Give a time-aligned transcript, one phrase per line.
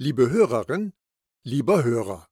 [0.00, 0.92] Liebe Hörerin,
[1.42, 2.28] lieber Hörer,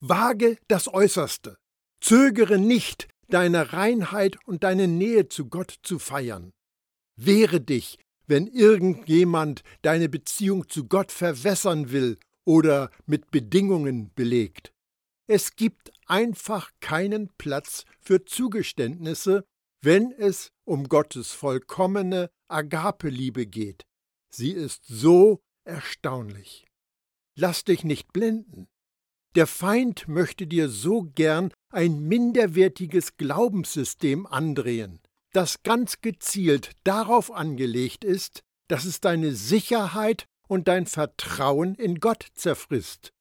[0.00, 1.56] wage das Äußerste,
[2.00, 6.50] zögere nicht, deine Reinheit und deine Nähe zu Gott zu feiern.
[7.16, 14.72] Wehre dich, wenn irgendjemand deine Beziehung zu Gott verwässern will oder mit Bedingungen belegt.
[15.28, 19.44] Es gibt einfach keinen Platz für Zugeständnisse,
[19.80, 23.84] wenn es um Gottes vollkommene Agapeliebe geht.
[24.28, 26.65] Sie ist so erstaunlich.
[27.38, 28.66] Lass dich nicht blenden.
[29.34, 35.00] Der Feind möchte dir so gern ein minderwertiges Glaubenssystem andrehen,
[35.32, 42.26] das ganz gezielt darauf angelegt ist, dass es deine Sicherheit und dein Vertrauen in Gott
[42.34, 43.12] zerfrisst.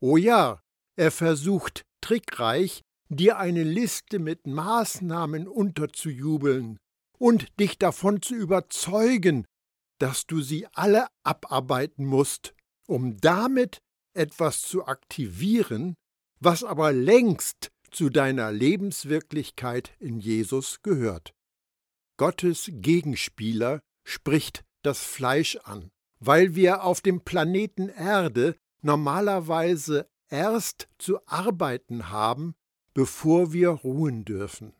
[0.00, 0.60] Oh ja,
[0.96, 6.78] er versucht trickreich, dir eine Liste mit Maßnahmen unterzujubeln
[7.18, 9.46] und dich davon zu überzeugen,
[9.98, 12.54] dass du sie alle abarbeiten musst,
[12.86, 13.82] um damit
[14.14, 15.94] etwas zu aktivieren,
[16.40, 21.34] was aber längst zu deiner Lebenswirklichkeit in Jesus gehört.
[22.16, 31.18] Gottes Gegenspieler spricht das Fleisch an, weil wir auf dem Planeten Erde normalerweise erst zu
[31.26, 32.54] arbeiten haben,
[32.94, 34.74] bevor wir ruhen dürfen.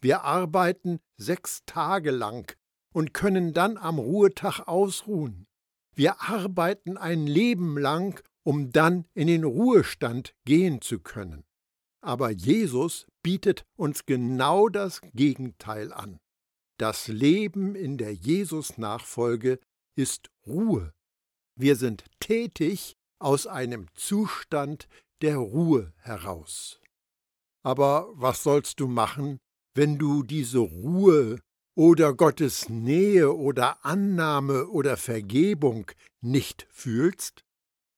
[0.00, 2.56] Wir arbeiten sechs Tage lang
[2.92, 5.46] und können dann am Ruhetag ausruhen.
[5.94, 11.44] Wir arbeiten ein Leben lang, um dann in den Ruhestand gehen zu können.
[12.00, 16.18] Aber Jesus bietet uns genau das Gegenteil an.
[16.78, 19.60] Das Leben in der Jesus-Nachfolge
[19.94, 20.92] ist Ruhe.
[21.54, 24.88] Wir sind tätig aus einem Zustand
[25.20, 26.80] der Ruhe heraus.
[27.62, 29.38] Aber was sollst du machen,
[29.74, 31.38] wenn du diese Ruhe
[31.74, 37.44] oder Gottes Nähe oder Annahme oder Vergebung nicht fühlst?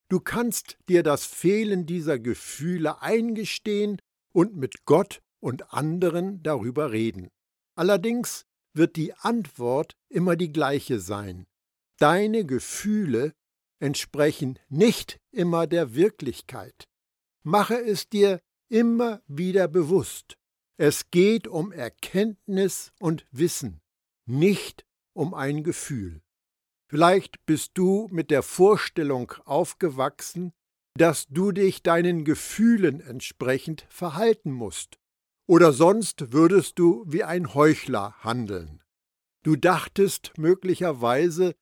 [0.08, 4.00] Du kannst dir das Fehlen dieser Gefühle eingestehen
[4.32, 7.28] und mit Gott und anderen darüber reden.
[7.76, 8.44] Allerdings
[8.74, 11.46] wird die Antwort immer die gleiche sein.
[11.98, 13.32] Deine Gefühle
[13.80, 16.86] entsprechen nicht immer der Wirklichkeit.
[17.42, 20.36] Mache es dir immer wieder bewusst.
[20.76, 23.80] Es geht um Erkenntnis und Wissen,
[24.26, 26.20] nicht um ein Gefühl.
[26.88, 30.52] Vielleicht bist du mit der Vorstellung aufgewachsen,
[30.96, 34.98] dass du dich deinen Gefühlen entsprechend verhalten musst,
[35.46, 38.82] oder sonst würdest du wie ein Heuchler handeln.
[39.44, 41.54] Du dachtest möglicherweise,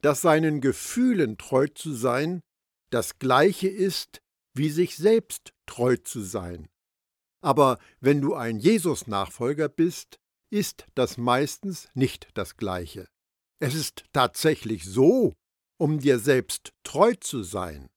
[0.00, 2.40] dass seinen Gefühlen treu zu sein
[2.90, 4.22] das gleiche ist,
[4.54, 6.68] wie sich selbst treu zu sein.
[7.46, 10.18] Aber wenn du ein Jesus-Nachfolger bist,
[10.50, 13.06] ist das meistens nicht das Gleiche.
[13.60, 15.32] Es ist tatsächlich so,
[15.78, 17.88] um dir selbst treu zu sein,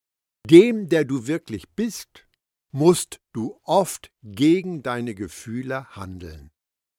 [0.47, 2.27] dem, der du wirklich bist,
[2.71, 6.51] musst du oft gegen deine Gefühle handeln.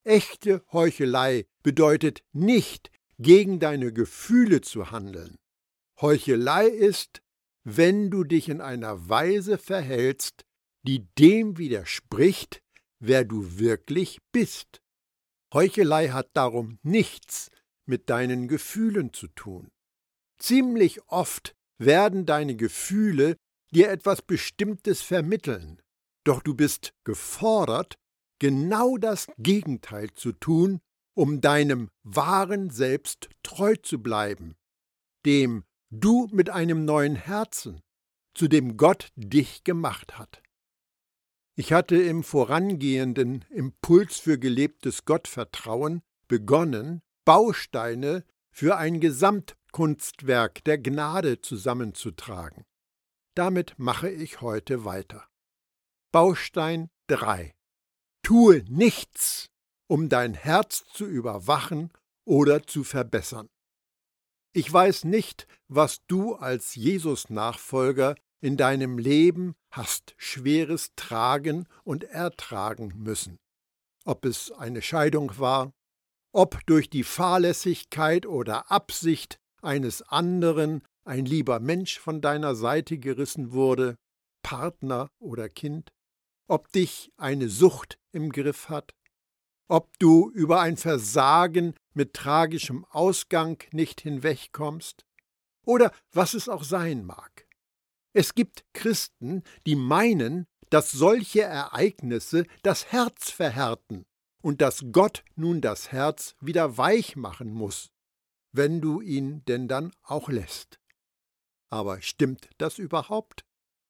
[0.02, 2.90] Echte Heuchelei bedeutet nicht,
[3.20, 5.36] gegen deine Gefühle zu handeln.
[6.00, 7.22] Heuchelei ist,
[7.62, 10.44] wenn du dich in einer Weise verhältst,
[10.82, 12.62] die dem widerspricht,
[13.00, 14.80] wer du wirklich bist.
[15.52, 17.50] Heuchelei hat darum nichts
[17.86, 19.70] mit deinen Gefühlen zu tun.
[20.38, 23.36] Ziemlich oft werden deine Gefühle
[23.72, 25.80] dir etwas Bestimmtes vermitteln,
[26.24, 27.96] doch du bist gefordert,
[28.38, 30.80] genau das Gegenteil zu tun,
[31.14, 34.54] um deinem wahren Selbst treu zu bleiben,
[35.26, 37.80] dem du mit einem neuen Herzen,
[38.34, 40.42] zu dem Gott dich gemacht hat.
[41.60, 51.42] Ich hatte im vorangehenden Impuls für gelebtes Gottvertrauen begonnen, Bausteine für ein Gesamtkunstwerk der Gnade
[51.42, 52.64] zusammenzutragen.
[53.34, 55.28] Damit mache ich heute weiter.
[56.12, 57.54] Baustein 3.
[58.22, 59.50] Tue nichts,
[59.86, 61.92] um dein Herz zu überwachen
[62.24, 63.50] oder zu verbessern.
[64.54, 72.92] Ich weiß nicht, was du als Jesus-Nachfolger in deinem Leben hast Schweres tragen und ertragen
[72.96, 73.38] müssen.
[74.04, 75.72] Ob es eine Scheidung war,
[76.32, 83.52] ob durch die Fahrlässigkeit oder Absicht eines anderen ein lieber Mensch von deiner Seite gerissen
[83.52, 83.96] wurde,
[84.42, 85.90] Partner oder Kind,
[86.48, 88.92] ob dich eine Sucht im Griff hat,
[89.68, 95.04] ob du über ein Versagen mit tragischem Ausgang nicht hinwegkommst,
[95.64, 97.46] oder was es auch sein mag.
[98.12, 104.04] Es gibt Christen, die meinen, dass solche Ereignisse das Herz verhärten
[104.42, 107.90] und dass Gott nun das Herz wieder weich machen muss,
[108.52, 110.80] wenn du ihn denn dann auch lässt.
[111.70, 113.44] Aber stimmt das überhaupt?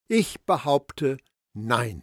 [0.09, 1.17] Ich behaupte
[1.55, 2.03] nein.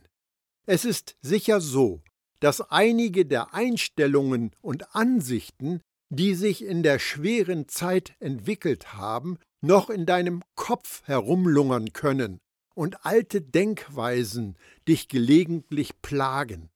[0.65, 2.01] Es ist sicher so,
[2.39, 9.89] dass einige der Einstellungen und Ansichten, die sich in der schweren Zeit entwickelt haben, noch
[9.89, 12.39] in deinem Kopf herumlungern können
[12.75, 14.57] und alte Denkweisen
[14.87, 16.69] dich gelegentlich plagen.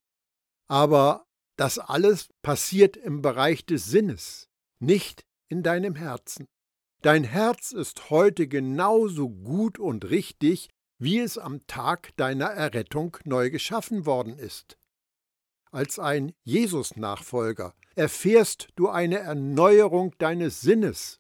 [0.68, 1.26] Aber
[1.58, 4.50] das alles passiert im Bereich des Sinnes,
[4.80, 6.48] nicht in deinem Herzen.
[7.02, 13.50] Dein Herz ist heute genauso gut und richtig, wie es am Tag deiner Errettung neu
[13.50, 14.78] geschaffen worden ist.
[15.72, 21.20] Als ein Jesus-Nachfolger erfährst du eine Erneuerung deines Sinnes.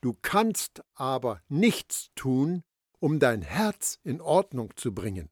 [0.00, 2.62] Du kannst aber nichts tun,
[2.98, 5.30] um dein Herz in Ordnung zu bringen.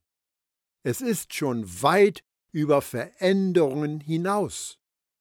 [0.83, 4.79] Es ist schon weit über Veränderungen hinaus.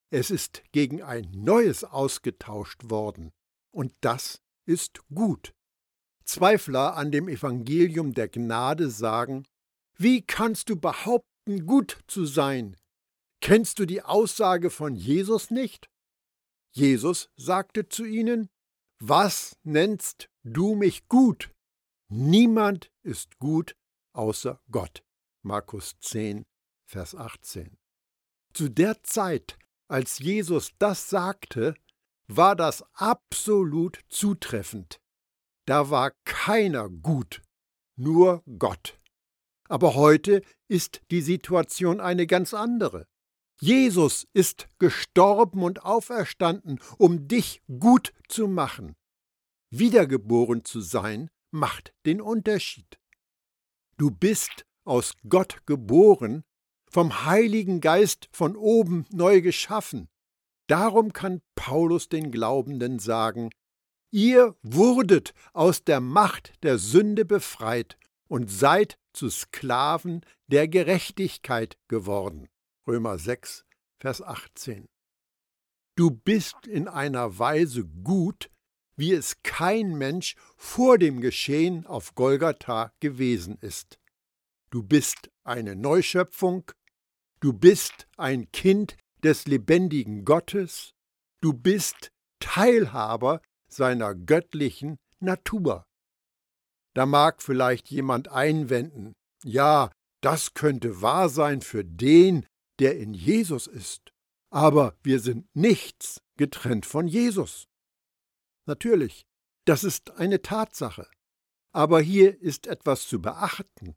[0.09, 3.31] Es ist gegen ein neues ausgetauscht worden,
[3.71, 5.53] und das ist gut.
[6.23, 9.45] Zweifler an dem Evangelium der Gnade sagen,
[9.97, 12.75] wie kannst du behaupten, gut zu sein?
[13.41, 15.89] Kennst du die Aussage von Jesus nicht?
[16.71, 18.49] Jesus sagte zu ihnen,
[18.99, 21.51] Was nennst du mich gut?
[22.09, 23.75] Niemand ist gut
[24.13, 25.03] außer Gott.
[25.43, 26.45] Markus 10,
[26.89, 27.77] Vers 18.
[28.53, 29.57] Zu der Zeit,
[29.87, 31.75] als Jesus das sagte,
[32.27, 34.99] war das absolut zutreffend.
[35.65, 37.41] Da war keiner gut,
[37.97, 38.99] nur Gott.
[39.69, 43.07] Aber heute ist die Situation eine ganz andere.
[43.59, 48.95] Jesus ist gestorben und auferstanden, um dich gut zu machen.
[49.71, 52.99] Wiedergeboren zu sein macht den Unterschied.
[53.97, 56.43] Du bist aus Gott geboren,
[56.89, 60.07] vom Heiligen Geist von oben neu geschaffen.
[60.67, 63.49] Darum kann Paulus den Glaubenden sagen,
[64.11, 72.47] ihr wurdet aus der Macht der Sünde befreit und seid zu Sklaven der Gerechtigkeit geworden.
[72.87, 73.65] Römer 6,
[73.99, 74.87] Vers 18.
[75.97, 78.49] Du bist in einer Weise gut,
[78.95, 83.99] wie es kein Mensch vor dem Geschehen auf Golgatha gewesen ist.
[84.69, 86.71] Du bist eine Neuschöpfung,
[87.41, 90.93] du bist ein Kind des lebendigen Gottes,
[91.41, 95.85] du bist Teilhaber seiner göttlichen Natur.
[96.93, 99.13] Da mag vielleicht jemand einwenden,
[99.43, 99.91] ja,
[100.21, 102.45] das könnte wahr sein für den,
[102.79, 104.13] der in Jesus ist,
[104.49, 107.67] aber wir sind nichts getrennt von Jesus.
[108.65, 109.25] Natürlich,
[109.65, 111.09] das ist eine Tatsache.
[111.73, 113.95] Aber hier ist etwas zu beachten.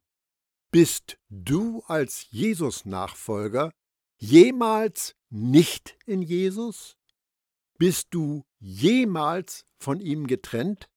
[0.71, 3.73] Bist du als Jesus-Nachfolger
[4.19, 6.97] jemals nicht in Jesus?
[7.79, 10.89] Bist du jemals von ihm getrennt?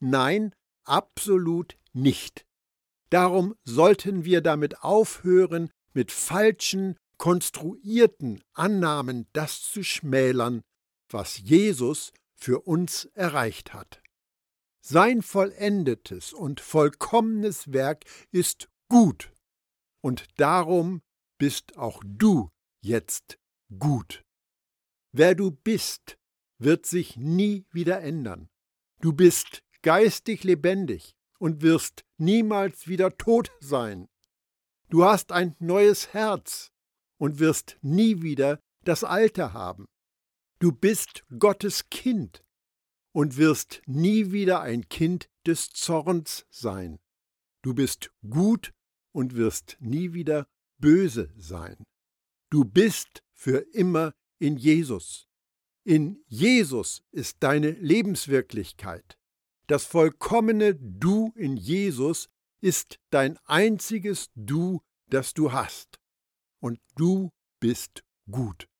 [0.00, 2.46] Nein, absolut nicht.
[3.10, 10.62] Darum sollten wir damit aufhören, mit falschen, konstruierten Annahmen das zu schmälern,
[11.08, 14.02] was Jesus für uns erreicht hat.
[14.80, 19.32] Sein vollendetes und vollkommenes Werk ist gut,
[20.02, 21.00] und darum
[21.38, 22.50] bist auch du
[22.82, 23.38] jetzt
[23.78, 24.22] gut.
[25.12, 26.18] Wer du bist,
[26.58, 28.48] wird sich nie wieder ändern.
[29.00, 34.08] Du bist geistig lebendig und wirst niemals wieder tot sein.
[34.90, 36.73] Du hast ein neues Herz
[37.18, 39.86] und wirst nie wieder das alte haben.
[40.58, 42.44] Du bist Gottes Kind
[43.12, 46.98] und wirst nie wieder ein Kind des Zorns sein.
[47.62, 48.72] Du bist gut
[49.12, 50.46] und wirst nie wieder
[50.78, 51.84] böse sein.
[52.50, 55.28] Du bist für immer in Jesus.
[55.84, 59.18] In Jesus ist deine Lebenswirklichkeit.
[59.66, 62.28] Das vollkommene Du in Jesus
[62.60, 66.00] ist dein einziges Du, das du hast.
[66.64, 67.30] Und du
[67.60, 68.70] bist gut.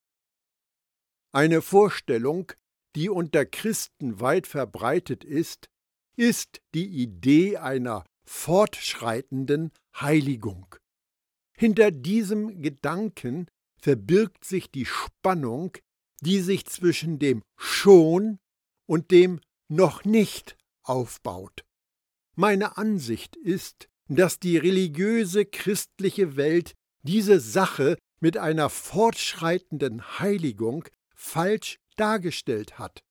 [1.33, 2.51] Eine Vorstellung,
[2.97, 5.69] die unter Christen weit verbreitet ist,
[6.17, 10.77] ist die Idee einer fortschreitenden Heiligung.
[11.59, 15.77] Hinter diesem Gedanken verbirgt sich die Spannung,
[16.23, 18.39] die sich zwischen dem schon
[18.87, 21.67] und dem noch nicht aufbaut.
[22.35, 26.75] Meine Ansicht ist, dass die religiöse christliche Welt
[27.05, 30.85] diese Sache mit einer fortschreitenden Heiligung
[31.15, 33.05] falsch dargestellt hat.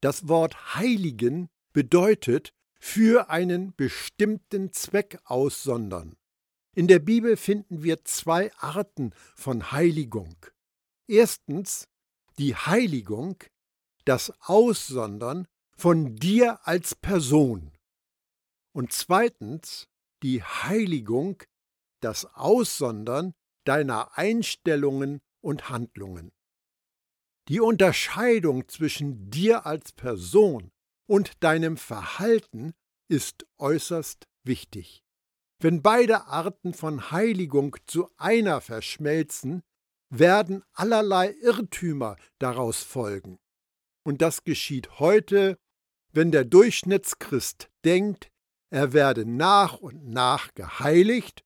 [0.00, 6.16] Das Wort heiligen bedeutet für einen bestimmten Zweck aussondern.
[6.76, 10.36] In der Bibel finden wir zwei Arten von Heiligung.
[11.08, 11.88] Erstens
[12.38, 13.42] die Heiligung,
[14.04, 17.72] das Aussondern von dir als Person.
[18.72, 19.88] Und zweitens
[20.22, 21.42] die Heiligung,
[22.00, 26.32] das Aussondern deiner Einstellungen und Handlungen.
[27.48, 30.70] Die Unterscheidung zwischen dir als Person
[31.06, 32.74] und deinem Verhalten
[33.08, 35.02] ist äußerst wichtig.
[35.60, 39.62] Wenn beide Arten von Heiligung zu einer verschmelzen,
[40.10, 43.38] werden allerlei Irrtümer daraus folgen.
[44.04, 45.58] Und das geschieht heute,
[46.12, 48.30] wenn der Durchschnittschrist denkt,
[48.70, 51.44] er werde nach und nach geheiligt,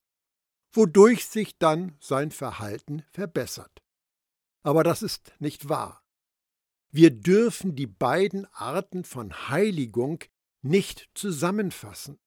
[0.73, 3.83] wodurch sich dann sein Verhalten verbessert.
[4.63, 6.03] Aber das ist nicht wahr.
[6.91, 10.23] Wir dürfen die beiden Arten von Heiligung
[10.63, 12.19] nicht zusammenfassen.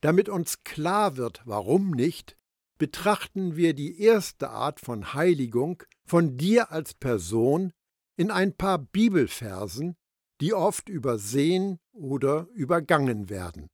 [0.00, 2.36] Damit uns klar wird, warum nicht,
[2.78, 7.72] betrachten wir die erste Art von Heiligung von dir als Person
[8.16, 9.96] in ein paar Bibelversen,
[10.40, 13.70] die oft übersehen oder übergangen werden.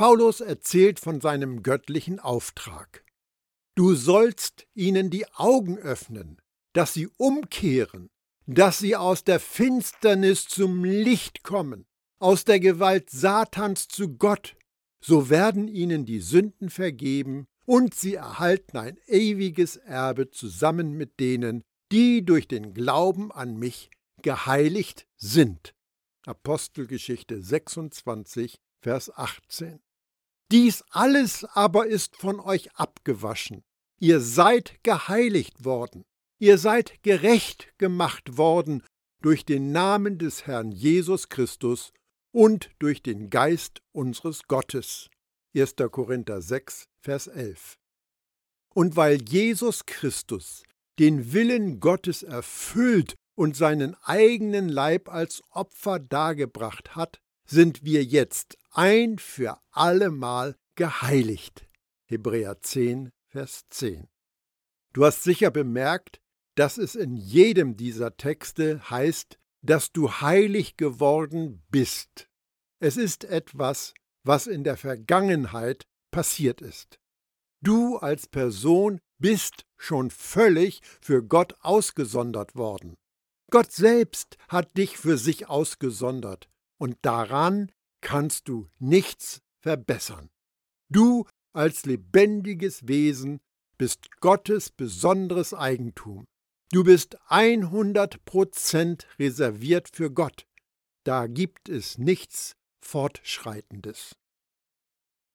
[0.00, 3.04] Paulus erzählt von seinem göttlichen Auftrag.
[3.74, 6.40] Du sollst ihnen die Augen öffnen,
[6.72, 8.08] dass sie umkehren,
[8.46, 11.84] dass sie aus der Finsternis zum Licht kommen,
[12.18, 14.56] aus der Gewalt Satans zu Gott,
[15.04, 21.62] so werden ihnen die Sünden vergeben und sie erhalten ein ewiges Erbe zusammen mit denen,
[21.92, 23.90] die durch den Glauben an mich
[24.22, 25.74] geheiligt sind.
[26.24, 29.78] Apostelgeschichte 26, Vers 18.
[30.50, 33.62] Dies alles aber ist von euch abgewaschen.
[34.00, 36.04] Ihr seid geheiligt worden.
[36.38, 38.82] Ihr seid gerecht gemacht worden
[39.22, 41.92] durch den Namen des Herrn Jesus Christus
[42.32, 45.08] und durch den Geist unseres Gottes.
[45.54, 45.74] 1.
[45.90, 47.76] Korinther 6, Vers 11.
[48.74, 50.62] Und weil Jesus Christus
[50.98, 58.56] den Willen Gottes erfüllt und seinen eigenen Leib als Opfer dargebracht hat, sind wir jetzt
[58.70, 61.66] ein für allemal geheiligt.
[62.06, 64.08] Hebräer 10, Vers 10.
[64.92, 66.20] Du hast sicher bemerkt,
[66.54, 72.28] dass es in jedem dieser Texte heißt, dass du heilig geworden bist.
[72.78, 77.00] Es ist etwas, was in der Vergangenheit passiert ist.
[77.62, 82.96] Du als Person bist schon völlig für Gott ausgesondert worden.
[83.50, 86.48] Gott selbst hat dich für sich ausgesondert
[86.80, 87.70] und daran
[88.00, 90.30] kannst du nichts verbessern.
[90.88, 93.40] Du als lebendiges Wesen
[93.76, 96.26] bist Gottes besonderes Eigentum.
[96.72, 100.46] Du bist 100 Prozent reserviert für Gott.
[101.04, 104.16] Da gibt es nichts Fortschreitendes.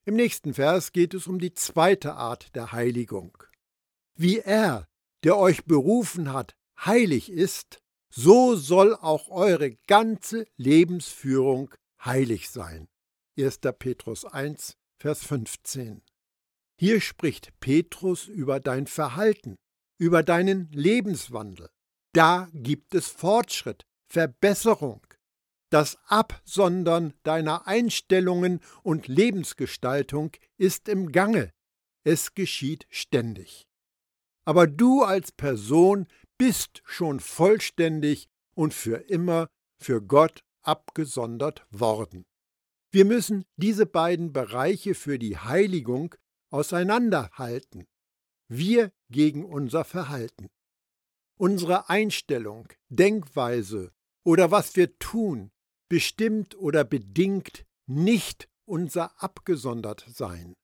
[0.06, 3.38] Im nächsten Vers geht es um die zweite Art der Heiligung.
[4.16, 4.88] Wie er,
[5.24, 7.82] der euch berufen hat, heilig ist,
[8.16, 11.70] so soll auch eure ganze Lebensführung
[12.04, 12.88] heilig sein.
[13.38, 13.60] 1.
[13.78, 16.02] Petrus 1, Vers 15.
[16.80, 19.58] Hier spricht Petrus über dein Verhalten,
[19.98, 21.70] über deinen Lebenswandel.
[22.14, 25.06] Da gibt es Fortschritt, Verbesserung.
[25.70, 31.52] Das Absondern deiner Einstellungen und Lebensgestaltung ist im Gange.
[32.06, 33.66] Es geschieht ständig.
[34.46, 42.26] Aber du als Person bist schon vollständig und für immer für Gott abgesondert worden.
[42.92, 46.16] Wir müssen diese beiden Bereiche für die Heiligung
[46.50, 47.86] auseinanderhalten.
[48.48, 50.48] Wir gegen unser Verhalten.
[51.38, 53.92] Unsere Einstellung, Denkweise
[54.24, 55.52] oder was wir tun,
[55.90, 60.56] bestimmt oder bedingt nicht unser Abgesondertsein.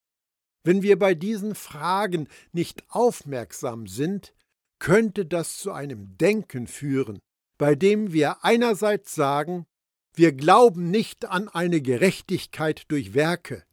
[0.64, 4.34] Wenn wir bei diesen Fragen nicht aufmerksam sind,
[4.82, 7.20] könnte das zu einem Denken führen,
[7.60, 9.68] bei dem wir einerseits sagen,
[10.16, 13.64] wir glauben nicht an eine Gerechtigkeit durch Werke,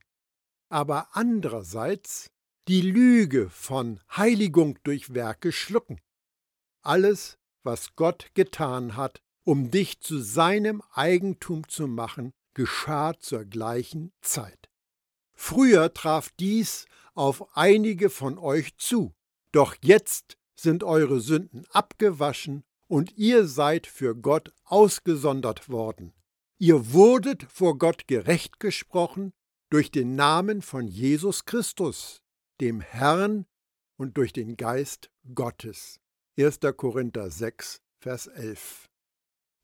[0.69, 2.31] aber andererseits
[2.69, 5.99] die Lüge von Heiligung durch Werke schlucken.
[6.83, 14.13] Alles, was Gott getan hat, um dich zu seinem Eigentum zu machen, geschah zur gleichen
[14.21, 14.69] Zeit.
[15.35, 16.85] Früher traf dies
[17.15, 19.15] auf einige von euch zu,
[19.53, 26.13] doch jetzt sind eure Sünden abgewaschen und ihr seid für Gott ausgesondert worden.
[26.59, 29.33] Ihr wurdet vor Gott gerecht gesprochen
[29.71, 32.23] durch den Namen von Jesus Christus,
[32.61, 33.47] dem Herrn
[33.97, 36.01] und durch den Geist Gottes.
[36.39, 36.61] 1.
[36.77, 38.89] Korinther 6, Vers 11.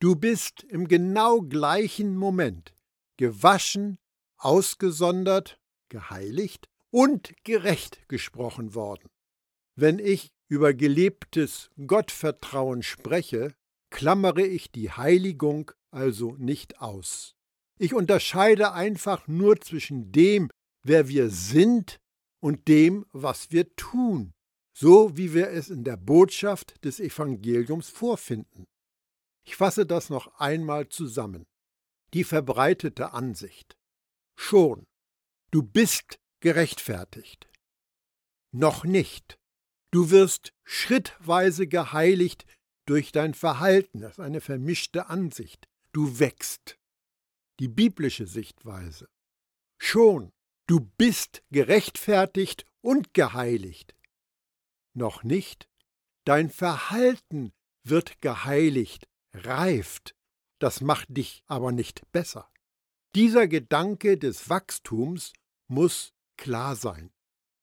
[0.01, 2.75] Du bist im genau gleichen Moment
[3.17, 3.99] gewaschen,
[4.37, 5.59] ausgesondert,
[5.89, 9.09] geheiligt und gerecht gesprochen worden.
[9.77, 13.53] Wenn ich über gelebtes Gottvertrauen spreche,
[13.91, 17.35] klammere ich die Heiligung also nicht aus.
[17.77, 20.49] Ich unterscheide einfach nur zwischen dem,
[20.85, 21.99] wer wir sind
[22.41, 24.33] und dem, was wir tun,
[24.77, 28.65] so wie wir es in der Botschaft des Evangeliums vorfinden.
[29.45, 31.47] Ich fasse das noch einmal zusammen.
[32.13, 33.77] Die verbreitete Ansicht.
[34.37, 34.85] Schon.
[35.51, 37.49] Du bist gerechtfertigt.
[38.53, 39.37] Noch nicht.
[39.95, 42.47] Du wirst schrittweise geheiligt
[42.85, 44.01] durch dein Verhalten.
[44.01, 45.69] Das ist eine vermischte Ansicht.
[45.93, 46.81] Du wächst.
[47.61, 49.09] Die biblische Sichtweise.
[49.79, 50.33] Schon.
[50.67, 53.95] Du bist gerechtfertigt und geheiligt.
[54.95, 55.69] Noch nicht.
[56.25, 57.53] Dein Verhalten
[57.85, 60.17] wird geheiligt, reift.
[60.59, 62.51] Das macht dich aber nicht besser.
[63.15, 65.35] Dieser Gedanke des Wachstums
[65.69, 67.13] muss klar sein.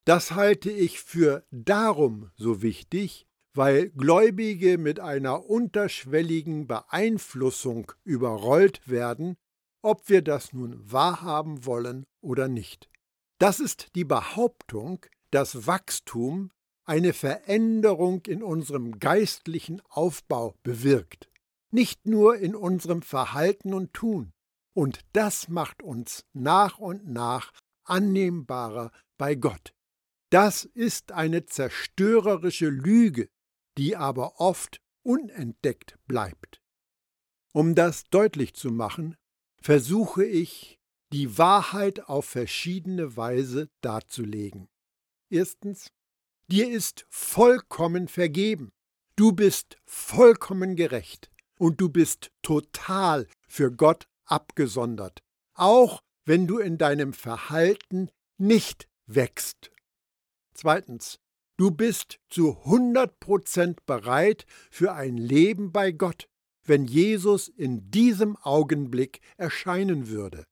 [0.05, 9.35] Das halte ich für darum so wichtig, weil Gläubige mit einer unterschwelligen Beeinflussung überrollt werden,
[9.83, 12.89] ob wir das nun wahrhaben wollen oder nicht.
[13.39, 16.51] Das ist die Behauptung, dass Wachstum
[16.83, 21.29] eine Veränderung in unserem geistlichen Aufbau bewirkt,
[21.71, 24.33] nicht nur in unserem Verhalten und Tun.
[24.73, 27.51] Und das macht uns nach und nach
[27.83, 29.73] annehmbarer bei Gott.
[30.31, 33.27] Das ist eine zerstörerische Lüge,
[33.77, 36.61] die aber oft unentdeckt bleibt.
[37.53, 39.17] Um das deutlich zu machen,
[39.61, 40.79] versuche ich,
[41.11, 44.69] die Wahrheit auf verschiedene Weise darzulegen.
[45.29, 45.91] Erstens,
[46.47, 48.71] dir ist vollkommen vergeben,
[49.17, 55.19] du bist vollkommen gerecht und du bist total für Gott abgesondert,
[55.55, 59.71] auch wenn du in deinem Verhalten nicht wächst.
[60.61, 61.17] Zweitens,
[61.57, 66.29] du bist zu 100% bereit für ein Leben bei Gott,
[66.63, 70.43] wenn Jesus in diesem Augenblick erscheinen würde.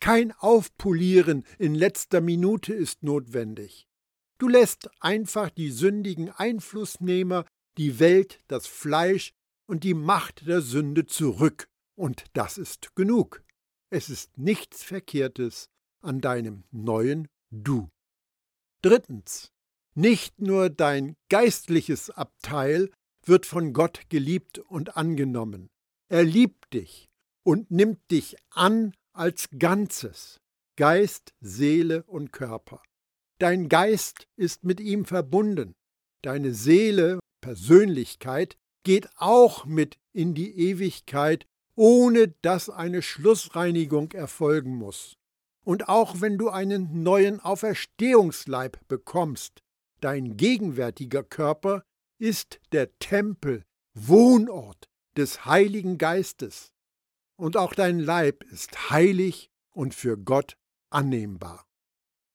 [0.00, 3.86] Kein Aufpolieren in letzter Minute ist notwendig.
[4.38, 7.46] Du lässt einfach die sündigen Einflussnehmer,
[7.78, 9.32] die Welt, das Fleisch
[9.68, 13.44] und die Macht der Sünde zurück, und das ist genug.
[13.90, 15.68] Es ist nichts Verkehrtes
[16.00, 17.88] an deinem neuen Du.
[18.82, 19.52] Drittens.
[19.94, 22.90] Nicht nur dein geistliches Abteil
[23.24, 25.70] wird von Gott geliebt und angenommen.
[26.08, 27.08] Er liebt dich
[27.44, 30.40] und nimmt dich an als Ganzes,
[30.76, 32.82] Geist, Seele und Körper.
[33.38, 35.74] Dein Geist ist mit ihm verbunden.
[36.22, 45.16] Deine Seele, Persönlichkeit, geht auch mit in die Ewigkeit, ohne dass eine Schlussreinigung erfolgen muss.
[45.64, 49.62] Und auch wenn du einen neuen Auferstehungsleib bekommst,
[50.00, 51.84] dein gegenwärtiger Körper
[52.18, 56.72] ist der Tempel, Wohnort des Heiligen Geistes.
[57.36, 60.56] Und auch dein Leib ist heilig und für Gott
[60.90, 61.66] annehmbar.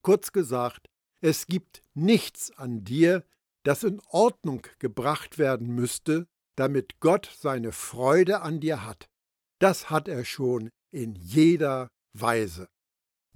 [0.01, 0.87] Kurz gesagt,
[1.19, 3.23] es gibt nichts an dir,
[3.63, 9.09] das in Ordnung gebracht werden müsste, damit Gott seine Freude an dir hat.
[9.59, 12.69] Das hat er schon in jeder Weise.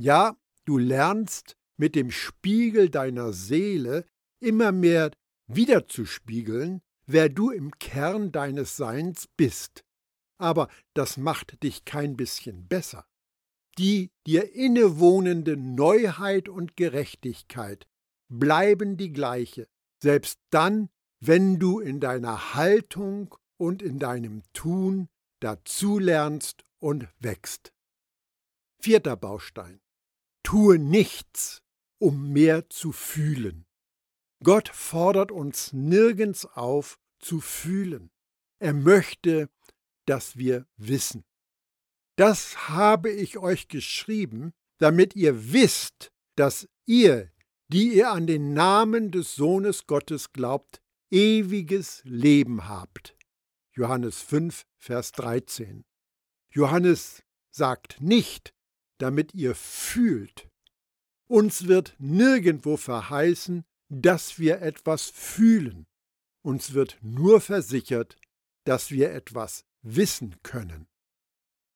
[0.03, 0.35] Ja,
[0.65, 4.07] du lernst mit dem Spiegel deiner Seele
[4.39, 5.11] immer mehr
[5.45, 9.85] wiederzuspiegeln, wer du im Kern deines Seins bist.
[10.39, 13.05] Aber das macht dich kein bisschen besser.
[13.77, 17.85] Die dir innewohnende Neuheit und Gerechtigkeit
[18.27, 19.67] bleiben die gleiche,
[20.01, 25.09] selbst dann, wenn du in deiner Haltung und in deinem Tun
[25.41, 27.71] dazulernst und wächst.
[28.79, 29.79] Vierter Baustein.
[30.43, 31.61] Tue nichts,
[31.99, 33.65] um mehr zu fühlen.
[34.43, 38.09] Gott fordert uns nirgends auf zu fühlen.
[38.59, 39.49] Er möchte,
[40.05, 41.23] dass wir wissen.
[42.15, 47.31] Das habe ich euch geschrieben, damit ihr wisst, dass ihr,
[47.67, 53.15] die ihr an den Namen des Sohnes Gottes glaubt, ewiges Leben habt.
[53.73, 55.85] Johannes 5, Vers 13.
[56.51, 58.53] Johannes sagt nicht,
[59.01, 60.47] damit ihr fühlt.
[61.27, 65.85] Uns wird nirgendwo verheißen, dass wir etwas fühlen.
[66.43, 68.17] Uns wird nur versichert,
[68.65, 70.87] dass wir etwas wissen können.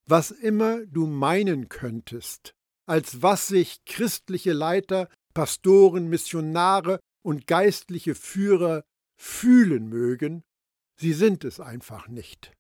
[0.08, 2.54] Was immer du meinen könntest,
[2.86, 8.86] als was sich christliche Leiter, Pastoren, Missionare und geistliche Führer
[9.18, 10.44] fühlen mögen,
[11.00, 12.54] sie sind es einfach nicht.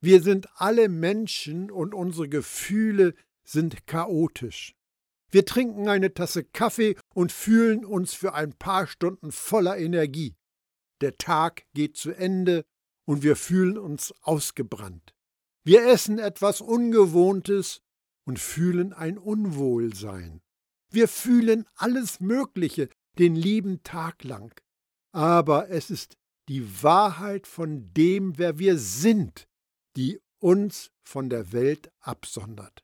[0.00, 4.74] Wir sind alle Menschen und unsere Gefühle sind chaotisch.
[5.30, 10.36] Wir trinken eine Tasse Kaffee und fühlen uns für ein paar Stunden voller Energie.
[11.00, 12.64] Der Tag geht zu Ende
[13.06, 15.14] und wir fühlen uns ausgebrannt.
[15.64, 17.80] Wir essen etwas Ungewohntes
[18.24, 20.42] und fühlen ein Unwohlsein.
[20.90, 24.54] Wir fühlen alles Mögliche den lieben Tag lang.
[25.12, 26.16] Aber es ist
[26.48, 29.48] die Wahrheit von dem, wer wir sind,
[29.96, 32.82] die uns von der Welt absondert.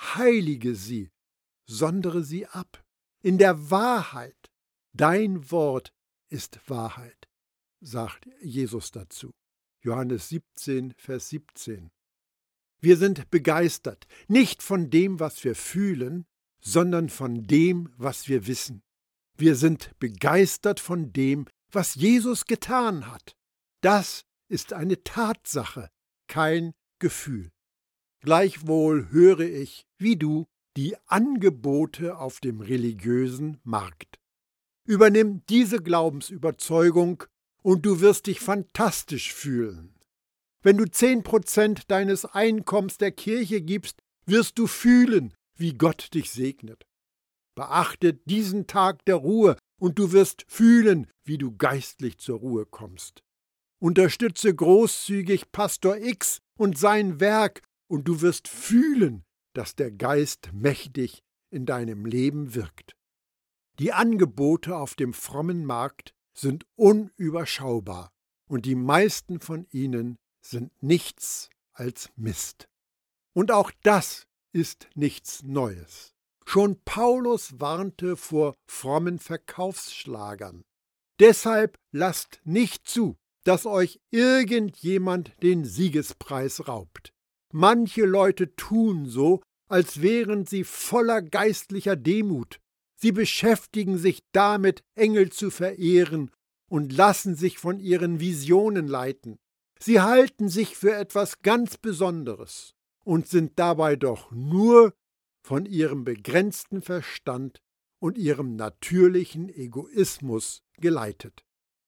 [0.00, 1.10] Heilige sie,
[1.66, 2.82] sondere sie ab,
[3.22, 4.50] in der Wahrheit.
[4.92, 5.92] Dein Wort
[6.28, 7.28] ist Wahrheit,
[7.80, 9.32] sagt Jesus dazu.
[9.82, 11.90] Johannes 17, Vers 17.
[12.80, 16.26] Wir sind begeistert, nicht von dem, was wir fühlen,
[16.60, 18.82] sondern von dem, was wir wissen.
[19.36, 23.36] Wir sind begeistert von dem, was Jesus getan hat.
[23.80, 25.90] Das ist eine Tatsache,
[26.26, 27.50] kein Gefühl.
[28.20, 34.18] Gleichwohl höre ich, wie du, die Angebote auf dem religiösen Markt.
[34.86, 37.24] Übernimm diese Glaubensüberzeugung
[37.62, 39.94] und du wirst dich fantastisch fühlen.
[40.62, 46.30] Wenn du zehn Prozent deines Einkommens der Kirche gibst, wirst du fühlen, wie Gott dich
[46.30, 46.86] segnet.
[47.54, 53.22] Beachte diesen Tag der Ruhe und du wirst fühlen, wie du geistlich zur Ruhe kommst.
[53.80, 61.24] Unterstütze großzügig Pastor X und sein Werk und du wirst fühlen, dass der Geist mächtig
[61.50, 62.94] in deinem Leben wirkt.
[63.80, 68.12] Die Angebote auf dem frommen Markt sind unüberschaubar
[68.46, 72.68] und die meisten von ihnen sind nichts als Mist.
[73.34, 76.14] Und auch das ist nichts Neues.
[76.46, 80.62] Schon Paulus warnte vor frommen Verkaufsschlagern.
[81.18, 87.12] Deshalb lasst nicht zu, dass euch irgendjemand den Siegespreis raubt.
[87.52, 92.60] Manche Leute tun so, als wären sie voller geistlicher Demut.
[92.96, 96.30] Sie beschäftigen sich damit, Engel zu verehren
[96.68, 99.38] und lassen sich von ihren Visionen leiten.
[99.78, 104.92] Sie halten sich für etwas ganz Besonderes und sind dabei doch nur
[105.42, 107.60] von ihrem begrenzten Verstand
[107.98, 111.44] und ihrem natürlichen Egoismus geleitet.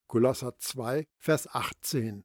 [0.09, 2.25] Kolosser 2, Vers 18.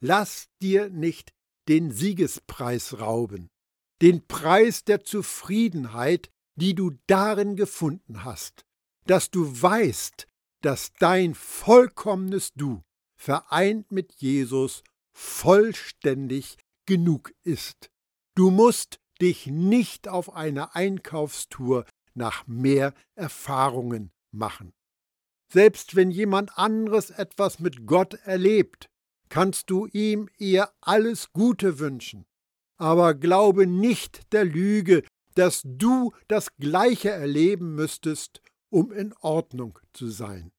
[0.00, 1.32] Lass dir nicht
[1.68, 3.48] den Siegespreis rauben,
[4.00, 8.64] den Preis der Zufriedenheit, die du darin gefunden hast,
[9.06, 10.26] dass du weißt,
[10.62, 12.82] dass dein vollkommenes Du,
[13.16, 17.90] vereint mit Jesus, vollständig genug ist.
[18.34, 24.72] Du musst dich nicht auf eine Einkaufstour nach mehr Erfahrungen machen.
[25.52, 28.88] Selbst wenn jemand anderes etwas mit Gott erlebt,
[29.28, 32.26] kannst du ihm eher alles Gute wünschen.
[32.76, 35.02] Aber glaube nicht der Lüge,
[35.34, 40.50] dass du das Gleiche erleben müsstest, um in Ordnung zu sein.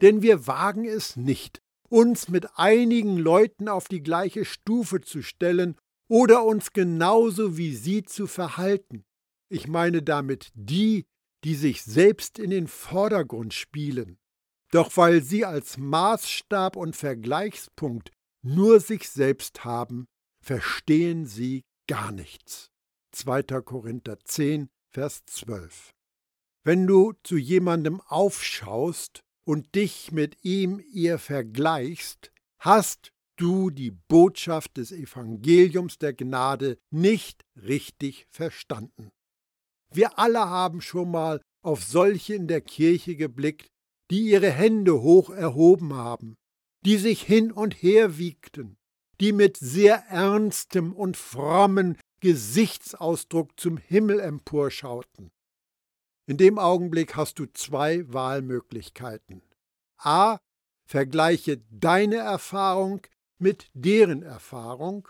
[0.00, 5.76] Denn wir wagen es nicht, uns mit einigen Leuten auf die gleiche Stufe zu stellen
[6.08, 9.04] oder uns genauso wie sie zu verhalten.
[9.48, 11.06] Ich meine damit die,
[11.44, 14.18] die sich selbst in den Vordergrund spielen.
[14.70, 18.10] Doch weil sie als Maßstab und Vergleichspunkt
[18.42, 20.06] nur sich selbst haben,
[20.42, 22.70] verstehen sie gar nichts.
[23.12, 23.42] 2.
[23.62, 25.92] Korinther 10, Vers 12.
[26.64, 34.76] Wenn du zu jemandem aufschaust und dich mit ihm ihr vergleichst, hast du die Botschaft
[34.76, 39.10] des Evangeliums der Gnade nicht richtig verstanden.
[39.90, 43.68] Wir alle haben schon mal auf solche in der Kirche geblickt,
[44.10, 46.36] die ihre Hände hoch erhoben haben,
[46.84, 48.76] die sich hin und her wiegten,
[49.20, 55.30] die mit sehr ernstem und frommen Gesichtsausdruck zum Himmel emporschauten.
[56.26, 59.42] In dem Augenblick hast du zwei Wahlmöglichkeiten.
[59.98, 60.38] A.
[60.86, 63.02] Vergleiche deine Erfahrung
[63.38, 65.08] mit deren Erfahrung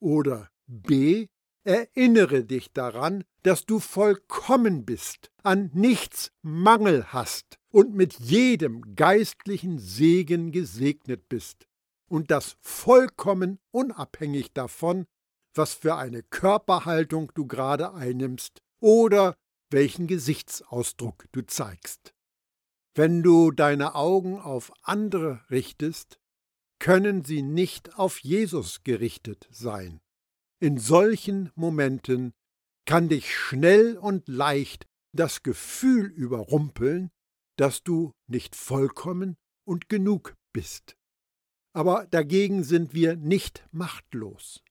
[0.00, 1.26] oder B.
[1.64, 9.78] Erinnere dich daran, dass du vollkommen bist, an nichts Mangel hast und mit jedem geistlichen
[9.78, 11.66] Segen gesegnet bist
[12.08, 15.06] und das vollkommen unabhängig davon,
[15.54, 19.34] was für eine Körperhaltung du gerade einnimmst oder
[19.70, 22.12] welchen Gesichtsausdruck du zeigst.
[22.94, 26.18] Wenn du deine Augen auf andere richtest,
[26.78, 30.00] können sie nicht auf Jesus gerichtet sein.
[30.62, 32.34] In solchen Momenten
[32.86, 37.10] kann dich schnell und leicht das Gefühl überrumpeln,
[37.56, 40.96] dass du nicht vollkommen und genug bist.
[41.74, 44.62] Aber dagegen sind wir nicht machtlos.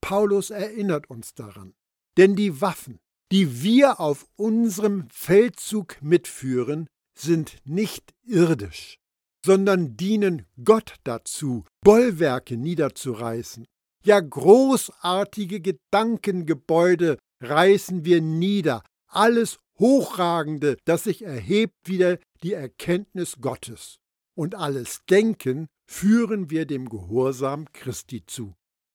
[0.00, 1.74] Paulus erinnert uns daran,
[2.16, 3.00] denn die Waffen,
[3.32, 6.86] die wir auf unserem Feldzug mitführen,
[7.18, 9.00] sind nicht irdisch
[9.44, 13.66] sondern dienen Gott dazu, Bollwerke niederzureißen.
[14.04, 23.98] Ja großartige Gedankengebäude reißen wir nieder, alles Hochragende, das sich erhebt wieder die Erkenntnis Gottes.
[24.34, 28.54] Und alles Denken führen wir dem Gehorsam Christi zu.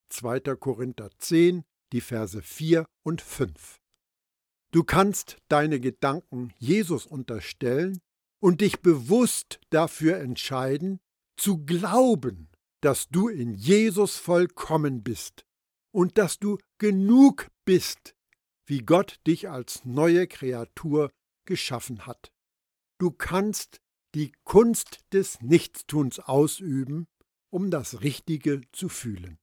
[0.10, 0.40] 2.
[0.56, 3.80] Korinther 10, die Verse 4 und 5.
[4.72, 8.00] Du kannst deine Gedanken Jesus unterstellen
[8.40, 11.00] und dich bewusst dafür entscheiden,
[11.38, 12.50] zu glauben,
[12.86, 15.44] dass du in Jesus vollkommen bist
[15.92, 18.16] und dass du genug bist,
[18.68, 21.12] wie Gott dich als neue Kreatur
[21.46, 22.32] geschaffen hat.
[23.00, 23.82] Du kannst
[24.14, 27.08] die Kunst des Nichtstuns ausüben,
[27.50, 29.40] um das Richtige zu fühlen.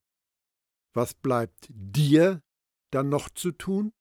[0.94, 2.44] Was bleibt dir
[2.92, 3.92] dann noch zu tun?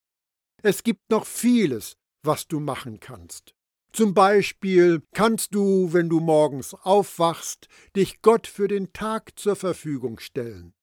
[0.62, 3.56] Es gibt noch vieles, was du machen kannst.
[3.94, 10.20] Zum Beispiel kannst du, wenn du morgens aufwachst, dich Gott für den Tag zur Verfügung
[10.20, 10.74] stellen.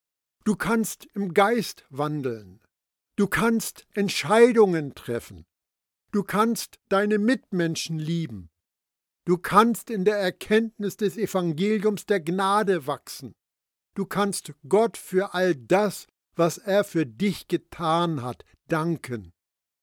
[0.44, 2.60] Du kannst im Geist wandeln.
[3.16, 5.46] Du kannst Entscheidungen treffen.
[6.12, 8.50] Du kannst deine Mitmenschen lieben.
[9.24, 13.34] Du kannst in der Erkenntnis des Evangeliums der Gnade wachsen.
[13.94, 19.32] Du kannst Gott für all das, was er für dich getan hat, danken.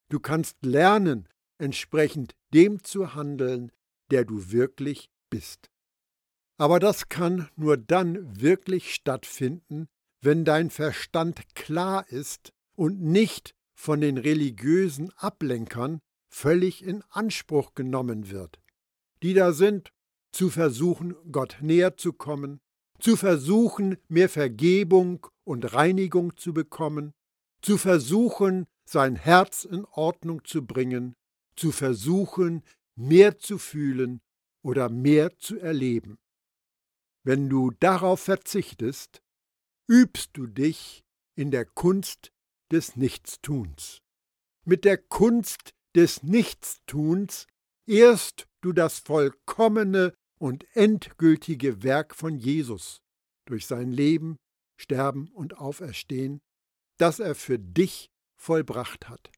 [0.10, 3.72] Du kannst lernen, entsprechend dem zu handeln,
[4.10, 5.70] der du wirklich bist.
[6.58, 9.88] Aber das kann nur dann wirklich stattfinden,
[10.22, 18.32] wenn dein Verstand klar ist und nicht von den religiösen Ablenkern völlig in Anspruch genommen
[18.32, 18.60] wird
[19.26, 19.92] die da sind,
[20.32, 22.60] zu versuchen, Gott näher zu kommen,
[23.00, 27.14] zu versuchen, mehr Vergebung und Reinigung zu bekommen,
[27.62, 31.16] zu versuchen, sein Herz in Ordnung zu bringen,
[31.56, 32.64] zu versuchen,
[32.96, 34.22] mehr zu fühlen
[34.64, 36.18] oder mehr zu erleben.
[37.24, 39.22] Wenn du darauf verzichtest,
[39.88, 41.04] übst du dich
[41.36, 42.32] in der Kunst
[42.72, 44.02] des Nichtstuns.
[44.64, 47.48] Mit der Kunst des Nichtstuns
[47.86, 53.02] ehrst du das vollkommene und endgültige Werk von Jesus
[53.46, 54.38] durch sein Leben,
[54.78, 56.42] Sterben und Auferstehen,
[56.98, 59.32] das er für dich vollbracht hat.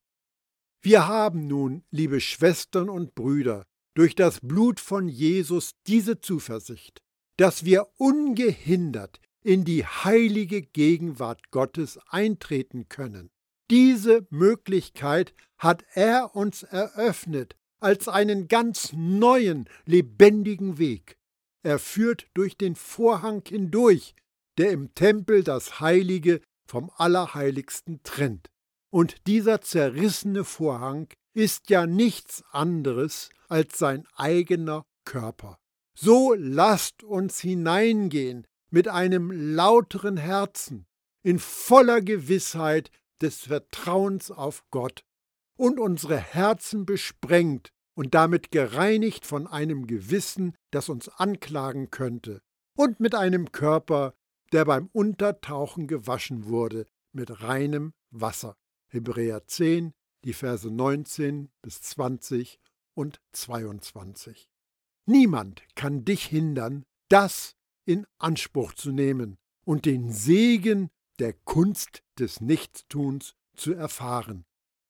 [0.82, 7.02] Wir haben nun, liebe Schwestern und Brüder, durch das Blut von Jesus diese Zuversicht,
[7.38, 13.30] dass wir ungehindert in die heilige Gegenwart Gottes eintreten können.
[13.72, 21.18] Diese Möglichkeit hat er uns eröffnet als einen ganz neuen, lebendigen Weg.
[21.64, 24.16] Er führt durch den Vorhang hindurch,
[24.58, 28.50] der im Tempel das Heilige vom Allerheiligsten trennt.
[28.98, 35.60] Und dieser zerrissene Vorhang ist ja nichts anderes als sein eigener Körper.
[35.94, 40.88] So lasst uns hineingehen mit einem lauteren Herzen,
[41.22, 42.90] in voller Gewissheit
[43.22, 45.04] des Vertrauens auf Gott
[45.58, 52.42] und unsere Herzen besprengt und damit gereinigt von einem Gewissen, das uns anklagen könnte,
[52.76, 54.16] und mit einem Körper,
[54.54, 58.58] der beim Untertauchen gewaschen wurde mit reinem Wasser.
[58.90, 62.60] Hebräer 10, die Verse 19 bis 20
[62.94, 64.50] und 22.
[65.06, 72.42] Niemand kann dich hindern, das in Anspruch zu nehmen und den Segen der Kunst des
[72.42, 74.46] Nichtstuns zu erfahren.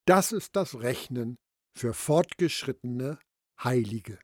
[0.06, 1.38] Das ist das Rechnen
[1.76, 3.20] für fortgeschrittene
[3.64, 4.20] Heilige.